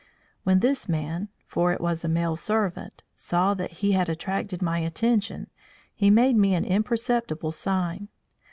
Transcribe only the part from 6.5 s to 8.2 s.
an imperceptible sign.